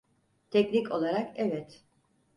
Teknik 0.49 0.91
olarak 0.91 1.39
evet. 1.39 1.83